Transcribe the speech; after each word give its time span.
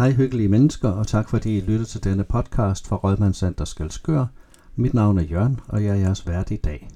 Hej 0.00 0.12
hyggelige 0.12 0.48
mennesker, 0.48 0.88
og 0.88 1.06
tak 1.06 1.28
fordi 1.28 1.58
I 1.58 1.60
lytter 1.60 1.84
til 1.84 2.04
denne 2.04 2.24
podcast 2.24 2.86
fra 2.86 2.96
Rådmandscenter 2.96 3.64
Skalskør. 3.64 4.26
Mit 4.76 4.94
navn 4.94 5.18
er 5.18 5.22
Jørgen, 5.22 5.60
og 5.68 5.84
jeg 5.84 5.90
er 5.90 5.94
jeres 5.94 6.26
vært 6.26 6.50
i 6.50 6.56
dag. 6.56 6.88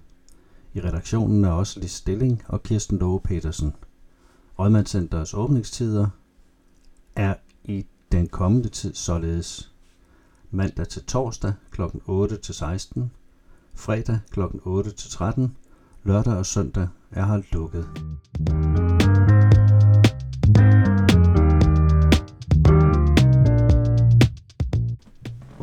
I 0.75 0.81
redaktionen 0.81 1.45
er 1.45 1.51
også 1.51 1.81
Lis 1.81 1.91
Stilling 1.91 2.43
og 2.49 2.63
Kirsten 2.63 2.99
Loge 2.99 3.21
Petersen. 3.21 3.73
Rådmandscenters 4.59 5.35
åbningstider 5.35 6.09
er 7.17 7.35
i 7.65 7.87
den 8.13 8.29
kommende 8.29 8.69
tid 8.69 8.95
således 8.95 9.73
mandag 10.51 10.89
til 10.89 11.05
torsdag 11.05 11.53
kl. 11.71 11.83
8 12.07 12.37
til 12.37 12.55
16, 12.55 13.11
fredag 13.75 14.19
kl. 14.31 14.41
8 14.65 14.91
til 14.91 15.11
13, 15.11 15.57
lørdag 16.05 16.37
og 16.37 16.47
søndag 16.47 16.89
er 17.11 17.25
holdt 17.25 17.53
lukket. 17.53 17.87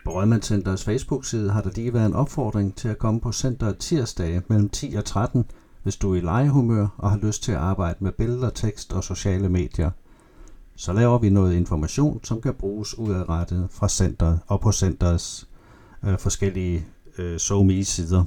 På 0.05 0.11
Rådmandscenterets 0.11 0.85
Facebook-side 0.85 1.51
har 1.51 1.63
der 1.63 1.71
lige 1.75 1.95
været 1.95 2.07
en 2.07 2.15
opfordring 2.15 2.75
til 2.75 2.89
at 2.89 2.99
komme 2.99 3.21
på 3.21 3.33
centeret 3.33 3.79
tirsdage 3.79 4.43
mellem 4.49 4.69
10 4.69 4.95
og 4.95 5.05
13, 5.05 5.45
hvis 5.83 5.97
du 5.97 6.13
er 6.13 6.17
i 6.17 6.21
legehumør 6.21 6.87
og 6.99 7.11
har 7.11 7.19
lyst 7.19 7.43
til 7.43 7.53
at 7.53 7.59
arbejde 7.59 7.97
med 8.01 8.13
billeder, 8.13 8.51
tekst 8.51 8.93
og 8.93 9.05
sociale 9.05 9.49
medier. 9.49 9.91
Så 10.77 10.93
laver 10.93 11.19
vi 11.19 11.31
noget 11.31 11.55
information, 11.55 12.21
som 12.25 12.41
kan 12.41 12.55
bruges 12.55 12.99
udadrettet 12.99 13.69
fra 13.71 13.89
centret 13.89 14.41
og 14.47 14.61
på 14.61 14.73
centrets 14.73 15.49
øh, 16.05 16.19
forskellige 16.19 16.87
øh, 17.19 17.39
SoMe-sider. 17.39 18.25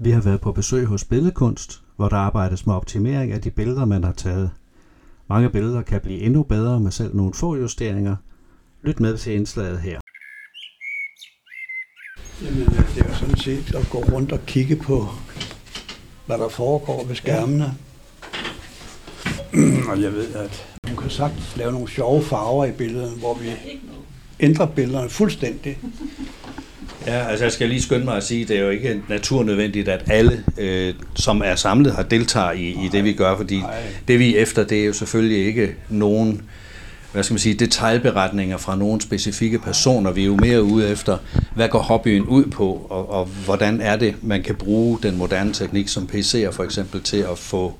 Vi 0.00 0.10
har 0.10 0.20
været 0.20 0.40
på 0.40 0.52
besøg 0.52 0.86
hos 0.86 1.04
Billedkunst, 1.04 1.82
hvor 1.96 2.08
der 2.08 2.16
arbejdes 2.16 2.66
med 2.66 2.74
optimering 2.74 3.32
af 3.32 3.40
de 3.40 3.50
billeder, 3.50 3.84
man 3.84 4.04
har 4.04 4.12
taget. 4.12 4.50
Mange 5.28 5.50
billeder 5.50 5.82
kan 5.82 6.00
blive 6.00 6.20
endnu 6.20 6.42
bedre 6.42 6.80
med 6.80 6.90
selv 6.90 7.16
nogle 7.16 7.34
få 7.34 7.56
justeringer. 7.56 8.16
Lyt 8.88 9.00
med 9.00 9.18
til 9.18 9.32
indslaget 9.32 9.80
her. 9.80 10.00
Jamen, 12.42 12.66
det 12.66 13.02
er 13.04 13.08
jo 13.08 13.14
sådan 13.14 13.36
set 13.36 13.74
at 13.74 13.90
gå 13.90 13.98
rundt 13.98 14.32
og 14.32 14.46
kigge 14.46 14.76
på, 14.76 15.08
hvad 16.26 16.38
der 16.38 16.48
foregår 16.48 17.04
ved 17.04 17.16
skærmene. 17.16 17.74
Og 19.90 20.02
jeg 20.02 20.12
ved, 20.12 20.34
at 20.34 20.66
man 20.84 20.96
kan 20.96 21.10
sagtens 21.10 21.56
lave 21.56 21.72
nogle 21.72 21.90
sjove 21.90 22.22
farver 22.22 22.64
i 22.64 22.72
billederne, 22.72 23.16
hvor 23.16 23.34
vi 23.34 23.50
ændrer 24.40 24.66
billederne 24.66 25.10
fuldstændig. 25.10 25.78
Ja, 27.06 27.28
altså 27.28 27.44
jeg 27.44 27.52
skal 27.52 27.68
lige 27.68 27.82
skynde 27.82 28.04
mig 28.04 28.16
at 28.16 28.24
sige, 28.24 28.44
det 28.44 28.56
er 28.56 28.60
jo 28.60 28.70
ikke 28.70 29.02
naturnødvendigt, 29.08 29.88
at 29.88 30.02
alle, 30.06 30.44
øh, 30.58 30.94
som 31.14 31.42
er 31.44 31.54
samlet, 31.54 31.92
har 31.92 32.02
deltager 32.02 32.52
i, 32.52 32.68
i 32.68 32.88
det, 32.92 33.04
vi 33.04 33.12
gør, 33.12 33.36
fordi 33.36 33.60
Nej. 33.60 33.82
det 34.08 34.18
vi 34.18 34.36
er 34.36 34.42
efter, 34.42 34.64
det 34.64 34.80
er 34.80 34.84
jo 34.86 34.92
selvfølgelig 34.92 35.46
ikke 35.46 35.74
nogen 35.88 36.42
hvad 37.12 37.22
skal 37.22 37.34
man 37.34 37.38
sige, 37.38 37.54
detaljberetninger 37.54 38.56
fra 38.56 38.76
nogle 38.76 39.00
specifikke 39.00 39.58
personer. 39.58 40.12
Vi 40.12 40.22
er 40.22 40.26
jo 40.26 40.36
mere 40.36 40.62
ude 40.62 40.88
efter, 40.88 41.18
hvad 41.54 41.68
går 41.68 41.78
hobbyen 41.78 42.24
ud 42.24 42.44
på, 42.44 42.86
og, 42.90 43.10
og 43.10 43.28
hvordan 43.44 43.80
er 43.80 43.96
det, 43.96 44.14
man 44.22 44.42
kan 44.42 44.54
bruge 44.54 44.98
den 45.02 45.16
moderne 45.16 45.52
teknik 45.52 45.88
som 45.88 46.08
PC'er 46.12 46.50
for 46.50 46.64
eksempel 46.64 47.02
til 47.02 47.16
at 47.16 47.38
få 47.38 47.74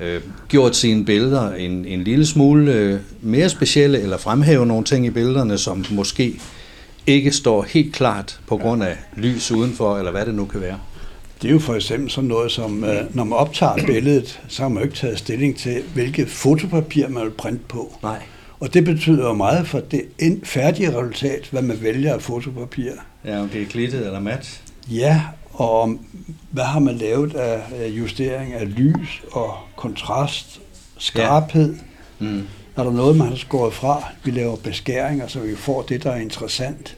øh, 0.00 0.20
gjort 0.48 0.76
sine 0.76 1.04
billeder 1.04 1.52
en, 1.52 1.84
en 1.84 2.04
lille 2.04 2.26
smule 2.26 2.72
øh, 2.72 3.00
mere 3.20 3.48
specielle, 3.48 4.00
eller 4.00 4.16
fremhæve 4.16 4.66
nogle 4.66 4.84
ting 4.84 5.06
i 5.06 5.10
billederne, 5.10 5.58
som 5.58 5.84
måske 5.90 6.40
ikke 7.06 7.32
står 7.32 7.62
helt 7.62 7.94
klart 7.94 8.40
på 8.46 8.56
grund 8.56 8.82
af 8.82 8.96
lys 9.16 9.50
udenfor, 9.50 9.98
eller 9.98 10.10
hvad 10.10 10.26
det 10.26 10.34
nu 10.34 10.44
kan 10.44 10.60
være. 10.60 10.78
Det 11.42 11.48
er 11.48 11.52
jo 11.52 11.58
for 11.58 11.74
eksempel 11.74 12.10
sådan 12.10 12.28
noget 12.28 12.52
som, 12.52 12.84
øh, 12.84 13.16
når 13.16 13.24
man 13.24 13.38
optager 13.38 13.86
billedet, 13.86 14.40
så 14.48 14.62
har 14.62 14.68
man 14.68 14.82
jo 14.82 14.84
ikke 14.84 14.96
taget 14.96 15.18
stilling 15.18 15.56
til, 15.56 15.82
hvilket 15.94 16.28
fotopapir 16.28 17.08
man 17.08 17.22
vil 17.22 17.30
printe 17.30 17.64
på. 17.68 17.98
Nej. 18.02 18.18
Og 18.60 18.74
det 18.74 18.84
betyder 18.84 19.26
jo 19.26 19.32
meget 19.34 19.68
for 19.68 19.80
det 19.80 20.02
end- 20.18 20.44
færdige 20.44 20.98
resultat, 20.98 21.48
hvad 21.50 21.62
man 21.62 21.82
vælger 21.82 22.14
af 22.14 22.22
fotopapir. 22.22 22.92
Ja, 23.24 23.40
om 23.40 23.48
det 23.48 23.62
er 23.62 23.66
glittet 23.66 24.06
eller 24.06 24.20
mat. 24.20 24.62
Ja, 24.90 25.22
og 25.52 25.80
om, 25.80 26.00
hvad 26.50 26.64
har 26.64 26.80
man 26.80 26.94
lavet 26.98 27.34
af 27.34 27.88
justering 27.88 28.52
af 28.54 28.76
lys 28.76 29.22
og 29.32 29.54
kontrast, 29.76 30.60
skarphed. 30.98 31.74
Ja. 32.20 32.26
Mm. 32.26 32.42
Er 32.76 32.84
der 32.84 32.92
noget, 32.92 33.16
man 33.16 33.28
har 33.28 33.36
skåret 33.36 33.74
fra? 33.74 34.04
Vi 34.24 34.30
laver 34.30 34.56
beskæringer, 34.56 35.26
så 35.26 35.40
vi 35.40 35.56
får 35.56 35.82
det, 35.82 36.02
der 36.02 36.10
er 36.10 36.20
interessant. 36.20 36.96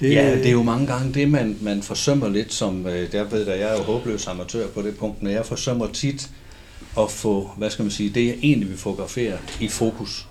Det, 0.00 0.14
ja, 0.14 0.34
det 0.34 0.46
er 0.46 0.50
jo 0.52 0.62
mange 0.62 0.86
gange 0.86 1.14
det, 1.14 1.30
man, 1.30 1.56
man 1.60 1.82
forsømmer 1.82 2.28
lidt, 2.28 2.52
som 2.52 2.86
øh, 2.86 3.12
der 3.12 3.24
ved, 3.24 3.46
at 3.46 3.60
jeg 3.60 3.68
er 3.68 3.76
jo 3.76 3.82
håbløs 3.82 4.26
amatør 4.26 4.68
på 4.68 4.82
det 4.82 4.96
punkt, 4.96 5.22
men 5.22 5.32
jeg 5.32 5.46
forsømmer 5.46 5.86
tit 5.86 6.30
at 6.98 7.10
få, 7.10 7.50
hvad 7.56 7.70
skal 7.70 7.82
man 7.82 7.90
sige, 7.90 8.10
det 8.10 8.26
jeg 8.26 8.34
egentlig 8.42 8.68
vil 8.68 8.78
fotografere 8.78 9.38
i 9.60 9.68
fokus. 9.68 10.26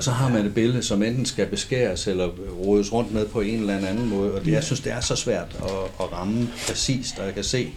Og 0.00 0.04
så 0.04 0.10
har 0.10 0.28
man 0.28 0.46
et 0.46 0.54
billede, 0.54 0.82
som 0.82 1.02
enten 1.02 1.26
skal 1.26 1.46
beskæres 1.46 2.06
eller 2.06 2.28
rodes 2.66 2.92
rundt 2.92 3.14
med 3.14 3.26
på 3.26 3.40
en 3.40 3.60
eller 3.60 3.76
anden 3.76 4.08
måde, 4.08 4.34
og 4.34 4.44
det, 4.44 4.52
jeg 4.52 4.64
synes, 4.64 4.80
det 4.80 4.92
er 4.92 5.00
så 5.00 5.16
svært 5.16 5.56
at, 5.62 5.70
at 6.00 6.12
ramme 6.12 6.48
præcist, 6.66 7.18
og 7.18 7.26
jeg 7.26 7.34
kan 7.34 7.44
se 7.44 7.68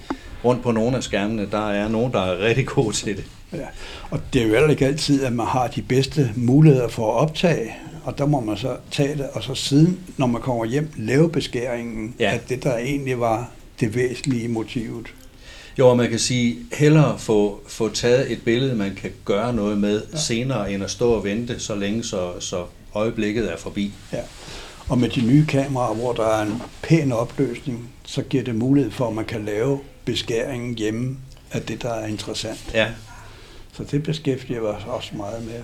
rundt 0.45 0.63
på 0.63 0.71
nogle 0.71 0.97
af 0.97 1.03
skærmene, 1.03 1.47
der 1.51 1.69
er 1.71 1.87
nogen, 1.87 2.11
der 2.13 2.19
er 2.21 2.39
rigtig 2.39 2.65
gode 2.65 2.95
til 2.95 3.17
det. 3.17 3.25
Ja. 3.53 3.65
Og 4.11 4.19
det 4.33 4.41
er 4.41 4.45
jo 4.45 4.53
heller 4.53 4.69
ikke 4.69 4.85
altid, 4.85 5.23
at 5.23 5.33
man 5.33 5.45
har 5.45 5.67
de 5.67 5.81
bedste 5.81 6.31
muligheder 6.35 6.87
for 6.87 7.13
at 7.13 7.19
optage, 7.21 7.75
og 8.03 8.17
der 8.17 8.25
må 8.25 8.39
man 8.39 8.57
så 8.57 8.75
tage 8.91 9.17
det, 9.17 9.25
og 9.33 9.43
så 9.43 9.55
siden, 9.55 9.99
når 10.17 10.27
man 10.27 10.41
kommer 10.41 10.65
hjem, 10.65 10.89
lave 10.97 11.29
beskæringen 11.29 12.15
Ja. 12.19 12.31
af 12.33 12.39
det, 12.49 12.63
der 12.63 12.77
egentlig 12.77 13.19
var 13.19 13.49
det 13.79 13.95
væsentlige 13.95 14.47
motivet. 14.47 15.13
Jo, 15.79 15.89
og 15.89 15.97
man 15.97 16.09
kan 16.09 16.19
sige, 16.19 16.57
hellere 16.73 17.19
få, 17.19 17.61
få 17.67 17.89
taget 17.89 18.31
et 18.31 18.41
billede, 18.45 18.75
man 18.75 18.95
kan 18.95 19.11
gøre 19.25 19.53
noget 19.53 19.77
med 19.77 20.01
ja. 20.13 20.17
senere, 20.17 20.71
end 20.71 20.83
at 20.83 20.91
stå 20.91 21.11
og 21.11 21.23
vente 21.23 21.59
så 21.59 21.75
længe, 21.75 22.03
så, 22.03 22.39
så 22.39 22.65
øjeblikket 22.93 23.51
er 23.51 23.57
forbi. 23.57 23.93
Ja. 24.13 24.21
Og 24.89 24.97
med 24.97 25.09
de 25.09 25.21
nye 25.21 25.45
kameraer, 25.45 25.93
hvor 25.93 26.13
der 26.13 26.25
er 26.25 26.41
en 26.41 26.61
pæn 26.81 27.11
opløsning, 27.11 27.89
så 28.05 28.21
giver 28.21 28.43
det 28.43 28.55
mulighed 28.55 28.91
for, 28.91 29.07
at 29.07 29.13
man 29.13 29.25
kan 29.25 29.45
lave 29.45 29.79
beskæringen 30.05 30.75
hjemme 30.77 31.17
af 31.51 31.61
det, 31.61 31.81
der 31.81 31.93
er 31.93 32.07
interessant. 32.07 32.71
Ja, 32.73 32.87
Så 33.73 33.83
det 33.83 34.03
beskæftiger 34.03 34.61
jeg 34.61 34.69
os 34.69 34.83
også 34.87 35.09
meget 35.15 35.45
med. 35.45 35.63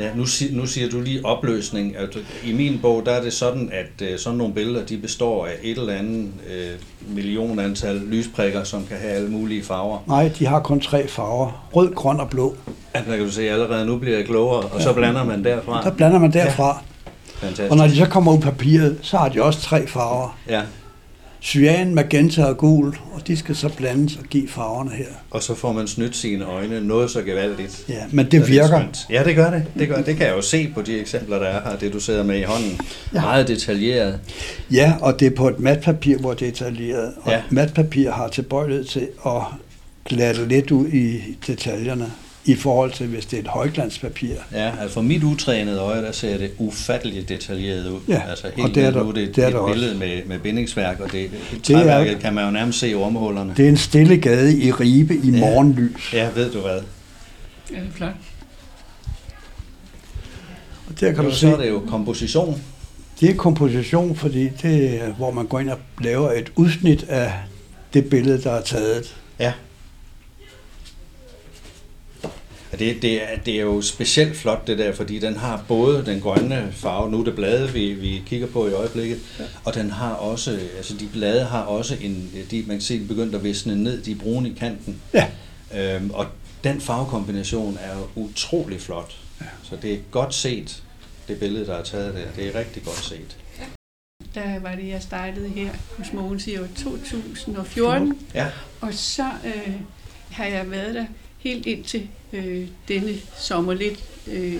Ja 0.00 0.14
nu, 0.14 0.24
nu 0.50 0.66
siger 0.66 0.88
du 0.88 1.00
lige 1.00 1.24
opløsning. 1.24 1.96
At 1.96 2.18
I 2.44 2.52
min 2.52 2.78
bog, 2.82 3.06
der 3.06 3.12
er 3.12 3.22
det 3.22 3.32
sådan, 3.32 3.70
at 3.72 4.06
øh, 4.08 4.18
sådan 4.18 4.38
nogle 4.38 4.54
billeder, 4.54 4.86
de 4.86 4.96
består 4.96 5.46
af 5.46 5.52
et 5.62 5.78
eller 5.78 5.92
andet 5.92 6.28
øh, 6.50 7.14
million 7.14 7.58
antal 7.58 7.96
lysprikker, 7.96 8.64
som 8.64 8.86
kan 8.86 8.96
have 8.96 9.12
alle 9.12 9.28
mulige 9.28 9.62
farver. 9.62 9.98
Nej, 10.08 10.30
de 10.38 10.46
har 10.46 10.60
kun 10.60 10.80
tre 10.80 11.08
farver. 11.08 11.68
Rød, 11.72 11.94
grøn 11.94 12.20
og 12.20 12.30
blå. 12.30 12.56
Ja, 12.94 12.98
der 12.98 13.16
kan 13.16 13.24
du 13.24 13.30
se, 13.30 13.50
allerede 13.50 13.86
nu 13.86 13.96
bliver 13.96 14.16
jeg 14.16 14.26
klogere, 14.26 14.60
og 14.60 14.82
så 14.82 14.92
blander 14.92 15.24
man 15.24 15.44
derfra. 15.44 15.82
Der 15.82 15.90
blander 15.90 16.18
man 16.18 16.32
derfra. 16.32 16.82
Fantastisk. 17.34 17.70
Og 17.70 17.76
når 17.76 17.86
de 17.86 17.96
så 17.96 18.06
kommer 18.06 18.32
ud 18.32 18.38
på 18.38 18.50
papiret, 18.50 18.98
så 19.02 19.16
har 19.16 19.28
de 19.28 19.42
også 19.42 19.60
tre 19.60 19.86
farver. 19.86 20.38
Ja, 20.48 20.62
Cyan, 21.42 21.94
magenta 21.94 22.44
og 22.44 22.56
gul, 22.56 22.96
og 23.12 23.26
de 23.26 23.36
skal 23.36 23.56
så 23.56 23.68
blandes 23.68 24.16
og 24.16 24.24
give 24.24 24.48
farverne 24.48 24.90
her. 24.90 25.06
og 25.30 25.42
så 25.42 25.54
får 25.54 25.72
man 25.72 25.86
snydt 25.86 26.16
sine 26.16 26.44
øjne 26.44 26.80
noget 26.86 27.10
så 27.10 27.22
gevaldigt. 27.22 27.84
Ja, 27.88 28.02
men 28.10 28.26
det 28.26 28.40
er 28.40 28.44
virker. 28.46 28.84
Ja, 29.10 29.24
det 29.24 29.36
gør 29.36 29.50
det. 29.50 29.64
Det, 29.78 29.88
gør, 29.88 30.02
det 30.02 30.16
kan 30.16 30.26
jeg 30.26 30.36
jo 30.36 30.42
se 30.42 30.70
på 30.74 30.82
de 30.82 31.00
eksempler, 31.00 31.38
der 31.38 31.46
er 31.46 31.70
her, 31.70 31.78
det 31.78 31.92
du 31.92 32.00
sidder 32.00 32.24
med 32.24 32.38
i 32.38 32.42
hånden. 32.42 32.80
Ja. 33.14 33.20
Meget 33.20 33.48
detaljeret. 33.48 34.18
Ja, 34.70 34.94
og 35.00 35.20
det 35.20 35.26
er 35.26 35.36
på 35.36 35.48
et 35.48 35.60
matpapir, 35.60 36.18
hvor 36.18 36.34
det 36.34 36.48
er 36.48 36.52
detaljeret. 36.52 37.12
Og 37.22 37.32
ja. 37.32 37.42
matpapir 37.50 38.10
har 38.10 38.28
tilbøjelighed 38.28 38.84
til 38.84 39.08
at 39.26 39.42
glatte 40.04 40.48
lidt 40.48 40.70
ud 40.70 40.88
i 40.88 41.20
detaljerne, 41.46 42.10
i 42.44 42.54
forhold 42.54 42.92
til, 42.92 43.06
hvis 43.06 43.26
det 43.26 43.36
er 43.36 43.40
et 43.40 43.46
højglanspapir. 43.48 44.34
Ja, 44.52 44.72
altså 44.80 44.94
for 44.94 45.02
mit 45.02 45.22
utrænede 45.22 45.80
øje, 45.80 46.02
der 46.02 46.12
ser 46.12 46.38
det 46.38 46.50
ufatteligt 46.58 47.28
detaljeret 47.28 47.90
ud. 47.90 48.00
Ja, 48.08 48.22
altså 48.30 48.46
og 48.46 48.52
helt 48.62 48.74
det 48.74 48.84
er 48.84 48.90
der- 48.90 49.04
nu, 49.04 49.10
det, 49.10 49.36
det 49.36 49.44
er 49.44 49.48
et 49.48 49.52
der 49.52 49.58
også. 49.58 49.74
billede 49.74 49.98
med, 49.98 50.22
med 50.26 50.38
bindingsværk, 50.38 51.00
og 51.00 51.12
det, 51.12 51.24
er- 51.24 51.28
træværket 51.62 52.18
kan 52.20 52.34
man 52.34 52.44
jo 52.44 52.50
nærmest 52.50 52.78
se 52.78 52.94
ormehullerne. 52.94 53.54
Det 53.56 53.64
er 53.64 53.68
en 53.68 53.76
stille 53.76 54.16
gade 54.18 54.58
i 54.58 54.72
Ribe 54.72 55.14
i 55.16 55.30
Ja. 55.30 55.40
morgenlys. 55.40 56.12
Ja, 56.12 56.28
ved 56.34 56.50
du 56.52 56.60
hvad? 56.60 56.80
Ja, 57.70 57.76
det 57.76 57.86
er 57.88 57.92
flot. 57.94 58.10
Og 60.88 61.00
der 61.00 61.12
kan 61.12 61.24
du 61.24 61.30
Jo, 61.30 61.34
se, 61.34 61.40
så 61.40 61.56
er 61.56 61.60
det 61.60 61.68
jo 61.68 61.82
komposition. 61.88 62.62
det 63.20 63.30
er 63.30 63.34
komposition, 63.34 64.16
fordi 64.16 64.48
det 64.62 65.02
er, 65.02 65.12
hvor 65.12 65.30
man 65.30 65.46
går 65.46 65.60
ind 65.60 65.70
og 65.70 65.78
laver 66.00 66.32
et 66.32 66.52
udsnit 66.56 67.04
af 67.08 67.32
det 67.94 68.10
billede, 68.10 68.42
der 68.42 68.50
er 68.52 68.62
taget. 68.62 69.16
Ja. 69.38 69.44
Ja, 69.44 69.52
det, 72.78 73.02
det, 73.02 73.22
er, 73.22 73.38
det 73.46 73.54
er 73.54 73.60
jo 73.60 73.82
specielt 73.82 74.36
flot 74.36 74.66
det 74.66 74.78
der, 74.78 74.92
fordi 74.92 75.18
den 75.18 75.36
har 75.36 75.64
både 75.68 76.06
den 76.06 76.20
grønne 76.20 76.68
farve, 76.72 77.10
nu 77.10 77.20
er 77.20 77.24
det 77.24 77.34
blade, 77.34 77.72
vi, 77.72 77.92
vi 77.92 78.22
kigger 78.26 78.46
på 78.46 78.68
i 78.68 78.72
øjeblikket, 78.72 79.18
ja. 79.38 79.44
og 79.64 79.74
den 79.74 79.90
har 79.90 80.12
også, 80.12 80.58
altså 80.76 80.94
de 81.00 81.08
blade 81.12 81.44
har 81.44 81.62
også 81.62 81.96
en, 82.00 82.30
de, 82.50 82.64
man 82.66 82.76
kan 82.76 82.80
se, 82.80 83.00
de 83.00 83.06
begyndt 83.06 83.34
at 83.34 83.44
visne 83.44 83.82
ned, 83.82 84.02
de 84.02 84.12
er 84.12 84.16
brune 84.16 84.50
i 84.50 84.52
kanten. 84.52 85.00
Ja. 85.14 85.26
Øhm, 85.74 86.10
og 86.10 86.26
den 86.64 86.80
farvekombination 86.80 87.78
er 87.80 87.98
jo 87.98 88.22
utrolig 88.22 88.80
flot. 88.80 89.16
Ja. 89.40 89.46
Så 89.62 89.76
det 89.82 89.92
er 89.92 89.98
godt 90.10 90.34
set, 90.34 90.82
det 91.28 91.38
billede, 91.38 91.66
der 91.66 91.74
er 91.74 91.82
taget 91.82 92.14
der. 92.14 92.42
Det 92.42 92.54
er 92.54 92.58
rigtig 92.58 92.84
godt 92.84 93.04
set. 93.04 93.36
Der 94.34 94.60
var 94.60 94.74
det, 94.74 94.88
jeg 94.88 95.02
startede 95.02 95.48
her 95.48 95.70
hos 95.98 96.12
Mogens 96.12 96.46
i 96.46 96.56
år 96.56 96.66
2014. 96.76 98.18
Ja. 98.34 98.46
Og 98.80 98.94
så 98.94 99.24
øh, 99.44 99.74
har 100.30 100.44
jeg 100.44 100.70
været 100.70 100.94
der 100.94 101.06
helt 101.40 101.66
indtil 101.66 102.08
øh, 102.32 102.66
denne 102.88 103.14
sommer 103.38 103.74
lidt. 103.74 104.04
Øh, 104.32 104.54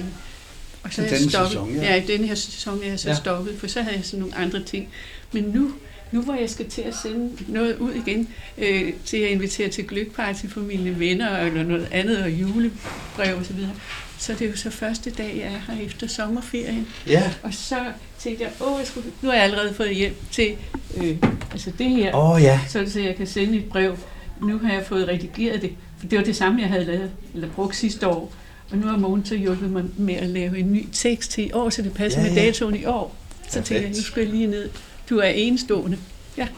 og 0.83 0.93
så 0.93 0.95
Til 0.97 1.05
er 1.05 1.09
jeg 1.09 1.19
denne 1.19 1.31
stoppet. 1.31 1.51
sæson, 1.51 1.75
ja. 1.75 1.83
ja. 1.83 2.03
i 2.03 2.07
denne 2.07 2.27
her 2.27 2.35
sæson 2.35 2.83
er 2.83 2.87
jeg 2.89 3.01
så 3.01 3.09
Ja. 3.09 3.15
stoppet, 3.17 3.57
for 3.59 3.67
så 3.67 3.83
havde 3.83 3.97
jeg 3.97 4.05
sådan 4.05 4.21
nogle 4.21 4.37
andre 4.37 4.63
ting. 4.63 4.89
Men 5.33 5.45
nu, 5.45 5.71
nu 6.13 6.23
hvor 6.23 6.35
jeg 6.35 6.51
skal 6.51 6.69
til 6.71 6.83
at 6.83 6.95
sende 7.03 7.31
noget 7.49 7.77
ud 7.79 7.93
igen, 7.93 8.29
øh, 8.59 8.93
til 9.05 9.17
at 9.17 9.31
invitere 9.31 9.69
til 9.69 9.87
gløgparty 9.87 10.47
for 10.47 10.61
mine 10.61 10.99
venner, 10.99 11.39
eller 11.39 11.63
noget 11.65 11.89
andet, 11.91 12.19
og 12.23 12.31
julebrev 12.31 13.37
og 13.37 13.45
så 13.47 13.53
videre, 13.53 13.73
så 14.19 14.33
er 14.33 14.37
det 14.37 14.51
jo 14.51 14.57
så 14.57 14.71
første 14.71 15.11
dag, 15.11 15.37
jeg 15.37 15.47
er 15.55 15.73
her 15.75 15.85
efter 15.87 16.07
sommerferien. 16.07 16.89
Ja. 17.07 17.33
Og 17.43 17.55
så 17.55 17.77
tænkte 18.19 18.45
jeg, 18.45 18.53
åh, 18.61 18.79
jeg 18.79 18.87
skulle, 18.87 19.07
nu 19.23 19.29
har 19.29 19.35
jeg 19.37 19.45
allerede 19.45 19.75
fået 19.75 19.95
hjælp 19.97 20.17
til 20.31 20.57
øh, 20.97 21.17
altså 21.53 21.71
det 21.79 21.91
her, 21.91 22.15
Åh 22.17 22.31
oh, 22.31 22.43
ja. 22.43 22.61
så, 22.69 22.85
så 22.89 23.01
jeg 23.01 23.17
kan 23.17 23.27
sende 23.27 23.59
et 23.59 23.65
brev. 23.65 23.97
Nu 24.43 24.59
har 24.59 24.73
jeg 24.73 24.87
fået 24.87 25.09
redigeret 25.09 25.63
det, 25.63 25.73
det 26.11 26.19
var 26.19 26.25
det 26.25 26.37
samme, 26.37 26.61
jeg 26.61 26.69
havde 26.69 26.85
lavet, 26.85 27.11
eller 27.35 27.49
brugt 27.49 27.77
sidste 27.77 28.09
år. 28.09 28.33
Og 28.71 28.79
nu 28.79 28.87
har 28.87 28.97
Mogens 28.97 29.29
så 29.29 29.35
hjulpet 29.35 29.71
mig 29.71 29.85
med 29.97 30.15
at 30.15 30.29
lave 30.29 30.59
en 30.59 30.73
ny 30.73 30.87
tekst 30.93 31.31
til 31.31 31.47
i 31.47 31.53
år, 31.53 31.71
så 31.71 31.83
det 31.83 31.93
passer 31.95 32.21
Ja, 32.21 32.27
ja, 32.27 32.33
med 32.35 32.41
ja. 32.41 32.47
datoen 32.47 32.77
i 32.77 32.85
år. 32.85 33.17
Så 33.49 33.53
tænkte 33.55 33.75
jeg, 33.75 33.81
Perfekt. 33.83 33.97
nu 33.99 34.03
skal 34.05 34.23
jeg 34.23 34.33
lige 34.33 34.47
ned. 34.47 34.69
Du 35.11 35.19
er 35.19 35.25
enestående. 35.29 35.97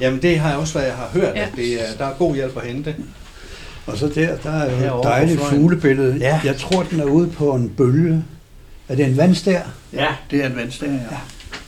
Jamen 0.00 0.22
det 0.22 0.38
har 0.38 0.48
jeg 0.50 0.58
også, 0.58 0.72
hvad 0.78 0.82
jeg 0.86 0.94
har 0.96 1.08
hørt, 1.12 1.34
Ja. 1.36 1.42
at 1.42 1.52
det 1.56 1.74
er, 1.82 1.96
der 1.98 2.04
er 2.06 2.12
god 2.14 2.34
hjælp 2.34 2.56
at 2.56 2.66
hente. 2.66 2.94
Og 3.86 3.98
så 3.98 4.08
der, 4.08 4.36
der 4.36 4.50
er 4.50 4.70
jo 4.70 4.76
Herovre 4.76 5.00
et 5.00 5.04
dejligt 5.04 5.40
fuglebillede. 5.40 6.16
Ja. 6.20 6.40
Jeg 6.44 6.56
tror, 6.56 6.82
den 6.82 7.00
er 7.00 7.04
ude 7.04 7.28
på 7.28 7.54
en 7.54 7.68
bølge. 7.68 8.24
Er 8.88 8.94
det 8.94 9.04
en 9.06 9.16
vandstær? 9.16 9.62
Ja, 9.92 10.06
det 10.30 10.42
er 10.42 10.46
en 10.46 10.56
vandstær, 10.56 10.92
ja. 10.92 10.98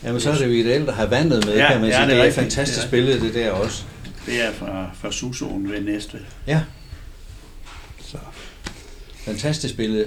Jamen 0.05 0.21
så 0.21 0.31
er 0.31 0.35
det 0.35 0.45
jo 0.47 0.51
ideelt 0.51 0.89
at 0.89 0.95
have 0.95 1.11
vandet 1.11 1.45
med, 1.47 1.55
Ja, 1.57 1.73
kan 1.73 1.81
man 1.81 1.91
ja, 1.91 1.97
sige. 1.97 2.07
det 2.07 2.13
er 2.13 2.17
Det 2.17 2.25
er 2.25 2.29
et 2.29 2.35
fantastisk 2.35 2.85
Ja. 2.85 2.91
billede, 2.91 3.21
det 3.21 3.35
der 3.35 3.51
også. 3.51 3.83
Det 4.27 4.35
er 4.45 4.53
fra, 4.53 4.91
fra 5.01 5.13
Susoen 5.13 5.71
ved 5.73 5.81
Næste. 5.81 6.19
Ja. 6.47 6.61
Så. 8.15 8.19
Fantastisk 9.25 9.77
billede. 9.77 10.07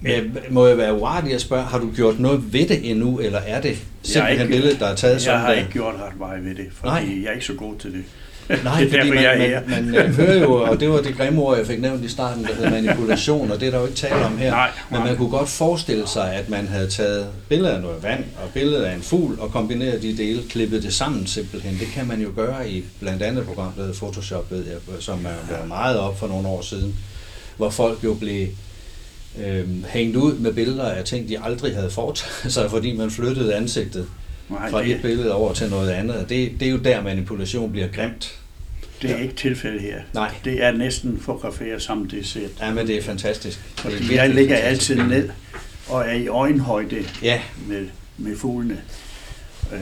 Men, 0.00 0.36
må 0.50 0.66
jeg 0.66 0.78
være 0.78 0.94
uartig 0.94 1.34
at 1.34 1.40
spørge, 1.40 1.62
har 1.64 1.78
du 1.78 1.90
gjort 1.96 2.18
noget 2.20 2.52
ved 2.52 2.66
det 2.68 2.90
endnu, 2.90 3.18
eller 3.18 3.38
er 3.38 3.60
det 3.60 3.76
simpelthen 4.02 4.40
ikke- 4.40 4.52
billedet, 4.52 4.80
der 4.80 4.86
er 4.86 4.94
taget 4.94 5.12
Jeg 5.14 5.20
sådan 5.20 5.40
har 5.40 5.48
der? 5.50 5.58
ikke 5.58 5.70
gjort 5.72 5.94
ret 5.94 6.18
meget 6.18 6.44
ved 6.44 6.54
det, 6.54 6.66
Nej. 6.84 6.92
jeg 7.22 7.28
er 7.28 7.32
ikke 7.32 7.46
så 7.46 7.54
god 7.54 7.74
til 7.78 7.92
det. 7.92 8.04
Nej, 8.64 8.80
det 8.80 8.86
er 8.86 8.90
fordi 8.90 8.96
derfor, 9.10 9.14
jeg 9.22 9.34
er 9.34 9.38
man, 9.38 9.48
her. 9.48 9.60
man, 9.82 9.84
man 9.90 9.94
øh, 9.94 10.14
hører 10.16 10.38
jo, 10.38 10.52
og 10.54 10.80
det 10.80 10.88
var 10.90 11.00
det 11.00 11.16
grimme 11.16 11.42
ord, 11.42 11.56
jeg 11.58 11.66
fik 11.66 11.80
nævnt 11.80 12.04
i 12.04 12.08
starten, 12.08 12.44
der 12.44 12.54
hedder 12.54 12.70
manipulation, 12.70 13.50
og 13.50 13.60
det 13.60 13.66
er 13.66 13.70
der 13.70 13.78
jo 13.78 13.84
ikke 13.86 13.96
tale 13.96 14.24
om 14.24 14.38
her. 14.38 14.50
Nej, 14.50 14.70
Men 14.90 15.00
man 15.02 15.16
kunne 15.16 15.30
godt 15.30 15.48
forestille 15.48 16.08
sig, 16.08 16.32
at 16.34 16.48
man 16.48 16.68
havde 16.68 16.90
taget 16.90 17.26
billeder 17.48 17.74
af 17.74 17.80
noget 17.82 18.02
vand 18.02 18.24
og 18.44 18.50
billeder 18.54 18.86
af 18.88 18.94
en 18.94 19.02
fugl 19.02 19.40
og 19.40 19.50
kombineret 19.50 20.02
de 20.02 20.16
dele, 20.16 20.42
klippet 20.50 20.82
det 20.82 20.94
sammen 20.94 21.26
simpelthen. 21.26 21.78
Det 21.78 21.86
kan 21.94 22.06
man 22.06 22.20
jo 22.20 22.28
gøre 22.36 22.70
i 22.70 22.84
blandt 23.00 23.22
andet 23.22 23.40
et 23.40 23.46
program, 23.48 23.72
der 23.72 23.80
hedder 23.82 23.94
Photoshop, 23.98 24.50
ved 24.50 24.64
jeg, 24.66 24.76
som 25.00 25.18
er 25.26 25.48
været 25.54 25.68
meget 25.68 25.98
op 25.98 26.18
for 26.18 26.26
nogle 26.26 26.48
år 26.48 26.62
siden, 26.62 26.94
hvor 27.62 27.70
folk 27.70 28.04
jo 28.04 28.14
blev 28.14 28.48
øh, 29.44 29.84
hængt 29.84 30.16
ud 30.16 30.34
med 30.34 30.52
billeder 30.52 30.84
af 30.90 31.04
ting, 31.04 31.28
de 31.28 31.38
aldrig 31.40 31.74
havde 31.74 31.90
foretaget 31.90 32.52
sig, 32.54 32.70
fordi 32.70 32.96
man 32.96 33.10
flyttede 33.10 33.54
ansigtet 33.54 34.06
Nej, 34.48 34.70
fra 34.70 34.86
et 34.86 34.98
billede 35.02 35.32
over 35.34 35.52
til 35.52 35.70
noget 35.70 35.90
andet. 35.90 36.16
Og 36.16 36.28
det, 36.28 36.52
det 36.60 36.68
er 36.68 36.72
jo 36.72 36.76
der, 36.78 37.02
manipulation 37.02 37.72
bliver 37.72 37.88
grimt. 37.88 38.38
det 39.02 39.10
er 39.10 39.16
ikke 39.16 39.34
tilfældet 39.34 39.80
her. 39.80 40.00
Nej. 40.14 40.34
Det 40.44 40.64
er 40.64 40.72
næsten 40.72 41.20
fotograferet 41.20 41.82
som 41.82 42.08
det 42.08 42.26
ser. 42.26 42.40
Ja, 42.60 42.70
men 42.72 42.86
det 42.86 42.96
er 42.96 43.02
fantastisk. 43.02 43.60
Det 43.76 43.92
er 43.92 43.96
Fordi 43.96 44.14
jeg 44.14 44.28
ligger 44.30 44.56
fantastisk. 44.56 44.90
altid 44.90 45.08
ned 45.08 45.28
og 45.88 46.00
er 46.08 46.12
i 46.12 46.26
øjenhøjde 46.28 47.04
Ja, 47.22 47.40
med, 47.68 47.86
med 48.18 48.36
fuglene. 48.36 48.78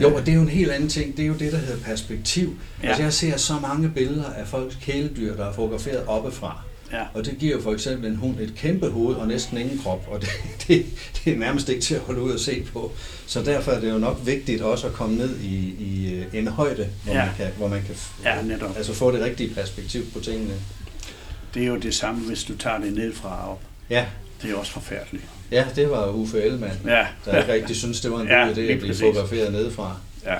Jo, 0.01 0.15
og 0.15 0.25
det 0.25 0.31
er 0.31 0.35
jo 0.35 0.41
en 0.41 0.49
helt 0.49 0.71
anden 0.71 0.89
ting. 0.89 1.17
Det 1.17 1.23
er 1.23 1.27
jo 1.27 1.33
det, 1.33 1.51
der 1.51 1.57
hedder 1.57 1.83
perspektiv. 1.83 2.55
Ja. 2.83 2.87
Ja. 2.87 2.89
Altså, 2.89 3.03
jeg 3.03 3.13
ser 3.13 3.37
så 3.37 3.53
mange 3.61 3.89
billeder 3.89 4.25
af 4.37 4.47
folks 4.47 4.77
kæledyr, 4.81 5.35
der 5.35 5.45
er 5.45 5.53
fotograferet 5.53 6.03
oppefra. 6.07 6.61
Ja. 6.93 7.03
Og 7.13 7.25
det 7.25 7.37
giver 7.39 7.61
for 7.61 7.73
eksempel 7.73 8.09
en 8.11 8.15
hund 8.15 8.39
et 8.39 8.53
kæmpe 8.55 8.89
hoved 8.89 9.15
og 9.15 9.27
næsten 9.27 9.57
ingen 9.57 9.79
krop, 9.83 10.07
og 10.11 10.21
det, 10.21 10.29
det, 10.67 10.85
det 11.25 11.33
er 11.33 11.37
nærmest 11.37 11.69
ikke 11.69 11.81
til 11.81 11.95
at 11.95 12.01
holde 12.01 12.21
ud 12.21 12.31
og 12.31 12.39
se 12.39 12.63
på. 12.73 12.91
Så 13.27 13.43
derfor 13.43 13.71
er 13.71 13.79
det 13.79 13.91
jo 13.91 13.97
nok 13.97 14.17
vigtigt 14.25 14.61
også 14.61 14.87
at 14.87 14.93
komme 14.93 15.17
ned 15.17 15.39
i, 15.39 15.75
i 15.79 16.13
øh, 16.13 16.25
en 16.39 16.47
højde, 16.47 16.89
hvor, 17.03 17.13
Ja. 17.13 17.25
man 17.25 17.35
kan, 17.37 17.47
hvor 17.57 17.67
man 17.67 17.81
kan 17.87 17.95
Ja, 18.23 18.41
netop. 18.41 18.77
altså 18.77 18.93
få 18.93 19.11
det 19.11 19.21
rigtige 19.21 19.53
perspektiv 19.53 20.11
på 20.13 20.19
tingene. 20.19 20.53
Det 21.53 21.63
er 21.63 21.67
jo 21.67 21.77
det 21.77 21.95
samme, 21.95 22.21
hvis 22.27 22.43
du 22.43 22.57
tager 22.57 22.79
det 22.79 22.93
ned 22.93 23.13
fra 23.13 23.51
op. 23.51 23.61
Ja, 23.89 24.05
Det 24.41 24.51
er 24.51 24.55
også 24.55 24.71
forfærdeligt. 24.71 25.23
ja 25.51 25.65
det 25.75 25.89
var 25.89 26.07
Uffe 26.09 26.41
Ellemann, 26.43 26.79
Ja, 26.85 27.05
der 27.25 27.39
ikke 27.41 27.53
rigtig 27.53 27.75
synes, 27.75 28.01
det 28.01 28.11
var 28.11 28.19
en 28.21 28.27
god 28.35 28.35
Ja, 28.35 28.45
idé 28.45 28.49
at 28.49 28.53
blive 28.53 28.79
præcis. 28.79 28.99
fotograferet 29.01 29.51
nedefra. 29.51 29.97
ja. 30.25 30.35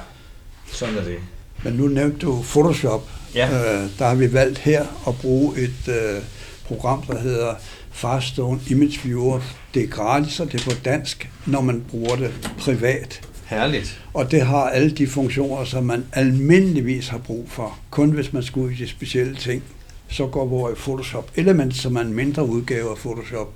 Sådan 0.72 0.98
er 0.98 1.04
det. 1.04 1.18
Men 1.64 1.74
nu 1.74 1.88
nævnte 1.88 2.18
du 2.18 2.42
Photoshop. 2.42 3.10
Ja. 3.36 3.48
Øh, 3.48 3.90
der 4.00 4.08
har 4.08 4.16
vi 4.16 4.34
valgt 4.34 4.58
her 4.58 4.86
at 5.08 5.16
bruge 5.16 5.58
et 5.58 5.88
øh, 5.88 6.22
program, 6.66 7.04
der 7.04 7.20
hedder 7.20 7.56
Farstone 7.92 8.60
Image 8.68 9.00
Viewer. 9.04 9.40
Det 9.74 9.84
er 9.84 9.88
gratis, 9.88 10.40
og 10.40 10.52
det 10.52 10.62
er 10.62 10.66
på 10.66 10.82
dansk, 10.86 11.30
når 11.46 11.62
man 11.62 11.84
bruger 11.90 12.16
det 12.16 12.54
privat. 12.60 13.22
Herligt. 13.46 14.02
Og 14.14 14.32
det 14.32 14.42
har 14.42 14.70
alle 14.70 14.92
de 14.92 15.08
funktioner, 15.08 15.66
som 15.66 15.84
man 15.84 16.06
almindeligvis 16.14 17.08
har 17.08 17.18
brug 17.18 17.52
for. 17.52 17.80
Kun 17.90 18.12
hvis 18.12 18.34
man 18.34 18.44
skal 18.44 18.60
ud 18.60 18.72
i 18.72 18.76
de 18.76 18.88
specielle 18.88 19.36
ting, 19.36 19.64
så 20.10 20.28
går 20.28 20.46
vores 20.46 20.80
Photoshop 20.80 21.32
Element, 21.36 21.76
som 21.76 21.96
er 21.96 22.02
en 22.02 22.14
mindre 22.14 22.46
udgave 22.46 22.92
af 22.92 22.98
Photoshop. 22.98 23.54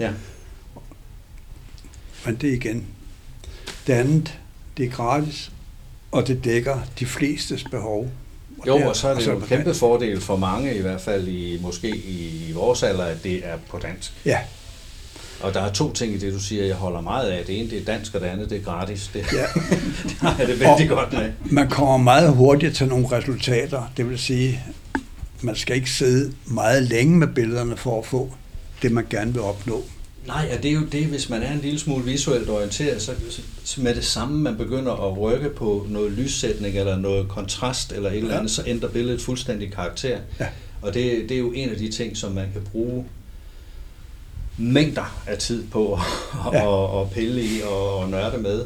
Ja. 0.00 0.10
Men 2.26 2.34
det 2.34 2.52
igen. 2.52 2.86
Det 3.86 3.92
andet, 3.92 4.38
det 4.76 4.86
er 4.86 4.90
gratis, 4.90 5.52
og 6.12 6.26
det 6.26 6.44
dækker 6.44 6.78
de 6.98 7.06
flestes 7.06 7.64
behov. 7.64 8.08
Jo, 8.66 8.78
det 8.78 8.86
og 8.86 8.96
så 8.96 9.08
er 9.08 9.14
det 9.14 9.26
jo 9.26 9.36
en 9.36 9.42
kæmpe 9.42 9.74
fordel 9.74 10.20
for 10.20 10.36
mange, 10.36 10.74
i 10.74 10.80
hvert 10.80 11.00
fald 11.00 11.28
i, 11.28 11.58
måske 11.62 11.88
i 11.96 12.52
vores 12.54 12.82
alder, 12.82 13.04
at 13.04 13.24
det 13.24 13.46
er 13.46 13.56
på 13.70 13.78
dansk. 13.78 14.12
Ja, 14.24 14.38
Og 15.40 15.54
der 15.54 15.60
er 15.60 15.72
to 15.72 15.92
ting 15.92 16.14
i 16.14 16.18
det, 16.18 16.32
du 16.32 16.40
siger, 16.40 16.64
jeg 16.64 16.74
holder 16.74 17.00
meget 17.00 17.30
af. 17.30 17.44
Det 17.44 17.60
ene, 17.60 17.70
det 17.70 17.78
er 17.80 17.84
dansk, 17.84 18.14
og 18.14 18.20
det 18.20 18.26
andet, 18.26 18.50
det 18.50 18.58
er 18.58 18.62
gratis. 18.62 19.10
Det, 19.14 19.24
ja. 19.32 19.46
det 20.08 20.12
har 20.20 20.36
jeg 20.38 20.46
det 20.48 20.60
vældig 20.60 20.90
Og- 20.92 20.96
godt 20.98 21.12
med. 21.12 21.32
Man 21.50 21.70
kommer 21.70 21.96
meget 21.96 22.32
hurtigt 22.34 22.76
til 22.76 22.88
nogle 22.88 23.06
resultater. 23.12 23.92
Det 23.96 24.10
vil 24.10 24.18
sige, 24.18 24.60
man 25.40 25.56
skal 25.56 25.76
ikke 25.76 25.90
sidde 25.90 26.32
meget 26.46 26.82
længe 26.82 27.16
med 27.18 27.26
billederne 27.26 27.76
for 27.76 27.98
at 27.98 28.06
få 28.06 28.30
det, 28.82 28.92
man 28.92 29.06
gerne 29.10 29.32
vil 29.32 29.42
opnå. 29.42 29.82
Nej, 30.26 30.50
og 30.56 30.62
det 30.62 30.68
er 30.70 30.74
jo 30.74 30.84
det, 30.92 31.06
hvis 31.06 31.28
man 31.28 31.42
er 31.42 31.52
en 31.52 31.58
lille 31.60 31.78
smule 31.78 32.04
visuelt 32.04 32.50
orienteret, 32.50 33.02
så, 33.02 33.12
så 33.64 33.80
med 33.80 33.94
det 33.94 34.04
samme, 34.04 34.38
man 34.38 34.56
begynder 34.56 34.92
at 34.92 35.18
rykke 35.20 35.50
på 35.50 35.86
noget 35.88 36.12
lyssætning, 36.12 36.76
eller 36.78 36.96
noget 36.98 37.28
kontrast, 37.28 37.92
eller 37.92 38.10
et 38.10 38.16
eller 38.16 38.36
andet, 38.36 38.50
så 38.50 38.62
ændrer 38.66 38.88
billedet 38.88 39.20
fuldstændig 39.20 39.72
karakter. 39.72 40.18
Ja. 40.40 40.46
Og 40.82 40.94
det, 40.94 41.28
det 41.28 41.34
er 41.34 41.38
jo 41.38 41.52
en 41.52 41.68
af 41.70 41.76
de 41.76 41.90
ting, 41.90 42.16
som 42.16 42.32
man 42.32 42.48
kan 42.52 42.62
bruge 42.72 43.04
mængder 44.58 45.22
af 45.26 45.38
tid 45.38 45.64
på 45.66 45.92
at, 45.94 46.00
Ja. 46.52 46.58
ja. 46.58 46.66
og, 46.66 46.90
og 46.90 47.10
pille 47.10 47.42
i 47.42 47.62
og, 47.64 47.96
og 47.98 48.08
nørde 48.08 48.38
med. 48.38 48.64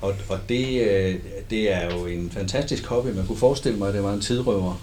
Og, 0.00 0.14
og 0.28 0.38
det, 0.48 0.80
øh, 0.90 1.14
det 1.50 1.72
er 1.74 1.94
jo 1.96 2.06
en 2.06 2.30
fantastisk 2.30 2.86
hobby. 2.86 3.08
Man 3.08 3.26
kunne 3.26 3.38
forestille 3.38 3.78
mig, 3.78 3.88
at 3.88 3.94
det 3.94 4.02
var 4.02 4.12
en 4.12 4.20
tidrøver. 4.20 4.80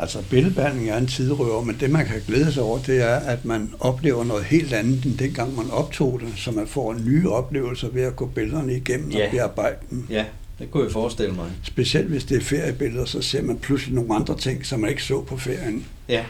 Altså 0.00 0.22
billedbehandling 0.30 0.88
er 0.90 0.96
en 0.98 1.06
tidrøver, 1.06 1.64
men 1.64 1.76
det 1.80 1.90
man 1.90 2.06
kan 2.06 2.22
glæde 2.26 2.52
sig 2.52 2.62
over, 2.62 2.78
det 2.78 3.02
er, 3.02 3.16
at 3.16 3.44
man 3.44 3.70
oplever 3.80 4.24
noget 4.24 4.44
helt 4.44 4.72
andet, 4.72 5.04
end 5.04 5.18
dengang 5.18 5.56
man 5.56 5.70
optog 5.70 6.20
det, 6.20 6.28
så 6.36 6.50
man 6.50 6.66
får 6.66 6.94
nye 7.06 7.28
oplevelser 7.30 7.88
ved 7.88 8.02
at 8.02 8.16
gå 8.16 8.26
billederne 8.26 8.76
igennem 8.76 9.10
Ja. 9.10 9.24
og 9.24 9.30
bearbejde 9.30 9.76
dem. 9.90 10.06
Ja, 10.10 10.24
det 10.58 10.70
kunne 10.70 10.84
jeg 10.84 10.92
forestille 10.92 11.34
mig. 11.34 11.46
Specielt 11.62 12.06
hvis 12.08 12.24
det 12.24 12.36
er 12.36 12.40
feriebilleder, 12.40 13.04
så 13.04 13.22
ser 13.22 13.42
man 13.42 13.58
pludselig 13.58 13.94
nogle 13.94 14.14
andre 14.14 14.36
ting, 14.36 14.66
som 14.66 14.80
man 14.80 14.90
ikke 14.90 15.02
så 15.04 15.22
på 15.22 15.36
ferien. 15.36 15.84
Ja. 16.08 16.24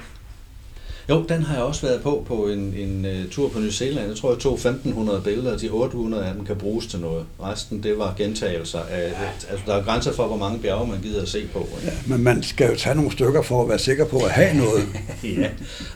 Jo, 1.10 1.24
den 1.28 1.42
har 1.42 1.54
jeg 1.54 1.62
også 1.62 1.86
været 1.86 2.02
på 2.02 2.24
på 2.26 2.48
en, 2.48 2.74
en 2.74 3.04
uh, 3.04 3.30
tur 3.30 3.48
på 3.48 3.58
New 3.58 3.70
Zealand. 3.70 4.08
Jeg 4.08 4.16
tror, 4.16 4.32
jeg 4.32 4.38
tog 4.38 4.54
1500 4.54 5.20
billeder, 5.20 5.52
og 5.52 5.60
de 5.60 5.68
800 5.68 6.24
af 6.24 6.34
dem 6.34 6.44
kan 6.44 6.56
bruges 6.56 6.86
til 6.86 7.00
noget. 7.00 7.26
Resten, 7.42 7.82
det 7.82 7.98
var 7.98 8.14
gentagelser. 8.16 8.78
Af, 8.78 9.12
altså, 9.50 9.66
der 9.66 9.74
er 9.74 9.84
grænser 9.84 10.12
for, 10.12 10.26
hvor 10.26 10.36
mange 10.36 10.58
bjerge 10.58 10.88
man 10.88 11.00
gider 11.02 11.22
at 11.22 11.28
se 11.28 11.46
på. 11.52 11.58
Ikke? 11.58 11.86
Ja, 11.86 11.92
men 12.06 12.22
man 12.22 12.42
skal 12.42 12.70
jo 12.70 12.76
tage 12.76 12.94
nogle 12.94 13.12
stykker 13.12 13.42
for 13.42 13.62
at 13.62 13.68
være 13.68 13.78
sikker 13.78 14.04
på 14.04 14.18
at 14.18 14.30
have 14.30 14.56
noget. 14.56 14.82
ja, 15.24 15.50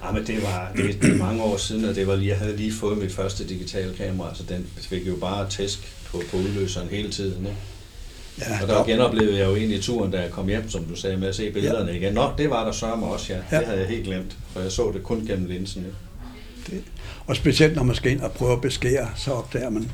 ja 0.05 0.13
men 0.13 0.27
det 0.27 0.43
var 0.43 0.73
det, 0.77 1.03
det 1.03 1.19
mange 1.19 1.43
år 1.43 1.57
siden, 1.57 1.85
og 1.85 1.95
det 1.95 2.07
var 2.07 2.17
lige, 2.17 2.29
jeg 2.29 2.39
havde 2.39 2.57
lige 2.57 2.73
fået 2.73 2.99
mit 2.99 3.13
første 3.13 3.49
digitale 3.49 3.95
kamera, 3.95 4.35
så 4.35 4.43
den 4.49 4.67
fik 4.77 5.07
jo 5.07 5.17
bare 5.17 5.51
tæsk 5.51 5.93
på, 6.11 6.23
på 6.31 6.37
udløseren 6.37 6.89
hele 6.89 7.11
tiden. 7.11 7.47
Ikke? 7.47 7.59
Ja, 8.39 8.63
Og 8.63 8.69
der 8.69 8.85
genoplevede 8.85 9.39
jeg 9.39 9.47
jo 9.47 9.57
egentlig 9.57 9.81
turen, 9.83 10.11
da 10.11 10.21
jeg 10.21 10.31
kom 10.31 10.49
hjem, 10.49 10.71
som 10.71 10.85
du 10.85 10.97
sagde, 10.97 11.17
med 11.17 11.29
at 11.29 11.35
se 11.35 11.51
billederne 11.51 11.91
ja. 11.91 11.97
igen. 11.97 12.13
Nå, 12.13 12.31
det 12.39 12.51
var 12.51 12.65
der 12.65 12.73
sørme 12.73 13.07
også, 13.07 13.33
ja. 13.33 13.39
Ja. 13.53 13.59
Det 13.59 13.67
havde 13.67 13.81
jeg 13.81 13.89
helt 13.89 14.05
glemt, 14.05 14.37
for 14.53 14.61
jeg 14.61 14.73
så 14.73 14.91
det 14.95 15.03
kun 15.03 15.27
gennem 15.27 15.47
linsen. 15.47 15.87
Ikke? 16.73 16.85
Og 17.27 17.37
specielt 17.37 17.77
når 17.77 17.83
man 17.83 17.97
skal 17.97 18.13
ind 18.13 18.21
og 18.21 18.33
prøve 18.33 18.53
at 18.53 18.61
beskære, 18.61 19.09
så 19.17 19.33
opdager 19.33 19.71
man 19.71 19.91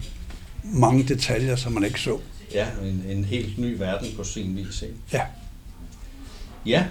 mange 0.62 1.04
detaljer, 1.04 1.56
som 1.56 1.72
man 1.72 1.84
ikke 1.84 2.00
så. 2.00 2.18
Ja, 2.54 2.66
en, 2.82 3.04
en 3.08 3.24
helt 3.24 3.58
ny 3.58 3.78
verden 3.78 4.08
på 4.16 4.24
sin 4.24 4.56
vis. 4.56 4.82
Ikke? 4.82 4.94
Ja, 5.12 5.22
Ja, 6.66 6.84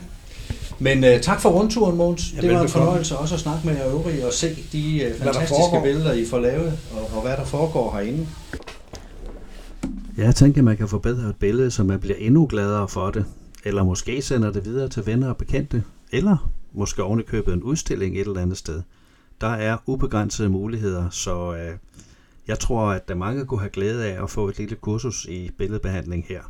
men 0.79 1.03
uh, 1.03 1.21
tak 1.21 1.41
for 1.41 1.49
rundturen, 1.49 1.97
Måns. 1.97 2.33
Ja, 2.35 2.41
det 2.41 2.53
var 2.53 2.61
en 2.61 2.69
fornøjelse 2.69 3.17
også 3.17 3.35
at 3.35 3.41
snakke 3.41 3.67
med 3.67 3.75
jer 3.75 3.87
øvrige 3.87 4.27
og 4.27 4.33
se 4.33 4.55
de 4.71 5.11
uh, 5.11 5.23
fantastiske 5.23 5.81
billeder, 5.83 6.13
I 6.13 6.25
får 6.25 6.39
lavet, 6.39 6.79
og, 6.91 7.09
og 7.15 7.21
hvad 7.21 7.31
der 7.31 7.45
foregår 7.45 7.91
herinde. 7.97 8.27
Jeg 10.17 10.35
tænker, 10.35 10.61
man 10.61 10.77
kan 10.77 10.87
forbedre 10.87 11.29
et 11.29 11.35
billede, 11.35 11.71
så 11.71 11.83
man 11.83 11.99
bliver 11.99 12.15
endnu 12.17 12.45
gladere 12.45 12.87
for 12.87 13.11
det. 13.11 13.25
Eller 13.63 13.83
måske 13.83 14.21
sender 14.21 14.51
det 14.51 14.65
videre 14.65 14.89
til 14.89 15.05
venner 15.05 15.29
og 15.29 15.37
bekendte. 15.37 15.83
Eller 16.11 16.51
måske 16.73 17.03
ovenikøbet 17.03 17.53
en 17.53 17.63
udstilling 17.63 18.15
et 18.15 18.27
eller 18.27 18.41
andet 18.41 18.57
sted. 18.57 18.81
Der 19.41 19.47
er 19.47 19.77
ubegrænsede 19.85 20.49
muligheder, 20.49 21.09
så 21.09 21.55
øh, 21.55 21.77
jeg 22.47 22.59
tror, 22.59 22.87
at 22.87 23.07
der 23.07 23.15
mange 23.15 23.45
kunne 23.45 23.59
have 23.59 23.69
glæde 23.69 24.05
af 24.05 24.23
at 24.23 24.29
få 24.29 24.49
et 24.49 24.57
lille 24.57 24.75
kursus 24.75 25.25
i 25.25 25.51
billedbehandling 25.57 26.25
her. 26.29 26.41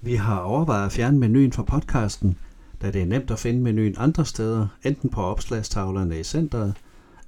Vi 0.00 0.14
har 0.14 0.38
overvejet 0.38 0.86
at 0.86 0.92
fjerne 0.92 1.18
menuen 1.18 1.52
fra 1.52 1.62
podcasten, 1.62 2.36
da 2.82 2.90
det 2.90 3.02
er 3.02 3.06
nemt 3.06 3.30
at 3.30 3.38
finde 3.38 3.60
menuen 3.60 3.94
andre 3.98 4.24
steder, 4.24 4.66
enten 4.84 5.10
på 5.10 5.22
opslagstavlerne 5.22 6.20
i 6.20 6.24
centret, 6.24 6.74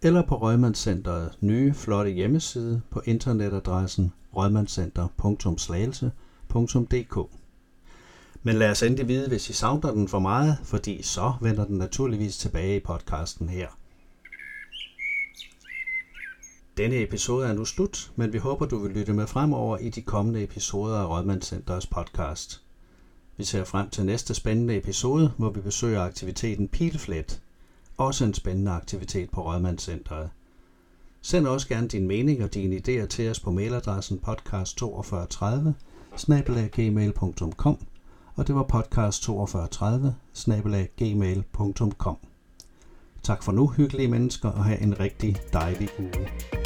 eller 0.02 0.22
på 0.22 0.36
Rødmandscenteret 0.36 1.30
nye 1.40 1.74
flotte 1.74 2.10
hjemmeside 2.10 2.80
på 2.90 3.02
internetadressen 3.04 4.12
rødmandscenter.slagelse.dk. 4.36 7.18
Men 8.42 8.56
lad 8.56 8.70
os 8.70 8.82
endelig 8.82 9.08
vide, 9.08 9.28
hvis 9.28 9.50
I 9.50 9.52
savner 9.52 9.92
den 9.92 10.08
for 10.08 10.18
meget, 10.18 10.58
fordi 10.64 11.02
så 11.02 11.32
vender 11.40 11.64
den 11.64 11.78
naturligvis 11.78 12.38
tilbage 12.38 12.76
i 12.76 12.80
podcasten 12.80 13.48
her. 13.48 13.68
Denne 16.76 17.02
episode 17.02 17.46
er 17.46 17.52
nu 17.52 17.64
slut, 17.64 18.12
men 18.16 18.32
vi 18.32 18.38
håber, 18.38 18.66
du 18.66 18.78
vil 18.78 18.90
lytte 18.90 19.12
med 19.12 19.26
fremover 19.26 19.78
i 19.78 19.88
de 19.88 20.02
kommende 20.02 20.42
episoder 20.42 20.98
af 20.98 21.08
Rødmandscenterets 21.08 21.86
podcast. 21.86 22.62
Vi 23.38 23.44
ser 23.44 23.64
frem 23.64 23.90
til 23.90 24.04
næste 24.04 24.34
spændende 24.34 24.76
episode, 24.76 25.32
hvor 25.36 25.50
vi 25.50 25.60
besøger 25.60 26.00
aktiviteten 26.02 26.68
Pilflet. 26.68 27.40
Også 27.96 28.24
en 28.24 28.34
spændende 28.34 28.70
aktivitet 28.70 29.30
på 29.30 29.44
Rødmandscenteret. 29.44 30.30
Send 31.22 31.46
også 31.46 31.68
gerne 31.68 31.88
din 31.88 32.06
mening 32.06 32.44
og 32.44 32.54
dine 32.54 32.76
idéer 32.76 33.06
til 33.06 33.30
os 33.30 33.40
på 33.40 33.50
mailadressen 33.50 34.20
podcast4230 34.26 35.72
gmail.com 36.68 37.78
og 38.38 38.46
det 38.46 38.54
var 38.54 38.62
podcast4230 38.74 40.08
gmail.com. 40.96 42.16
Tak 43.22 43.42
for 43.42 43.52
nu, 43.52 43.66
hyggelige 43.66 44.08
mennesker, 44.08 44.48
og 44.48 44.64
have 44.64 44.80
en 44.80 45.00
rigtig 45.00 45.36
dejlig 45.52 45.88
uge. 45.98 46.57